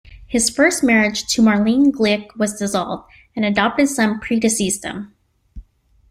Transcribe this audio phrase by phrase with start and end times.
[0.25, 5.13] His first marriage, to Marlene Glick, was dissolved, and an adopted son predeceased him.